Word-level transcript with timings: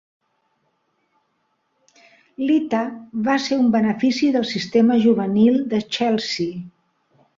Lita 2.43 2.81
va 3.27 3.37
ser 3.49 3.59
un 3.65 3.69
benefici 3.75 4.33
del 4.37 4.49
sistema 4.53 4.99
juvenil 5.05 5.61
de 5.75 5.83
Chelsea. 5.99 6.61